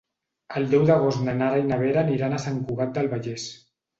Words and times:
El 0.59 0.63
deu 0.71 0.85
d'agost 0.89 1.21
na 1.27 1.35
Nara 1.41 1.59
i 1.65 1.67
na 1.73 1.77
Vera 1.83 2.03
aniran 2.03 2.35
a 2.37 2.41
Sant 2.47 2.57
Cugat 2.71 2.95
del 2.99 3.13
Vallès. 3.15 3.49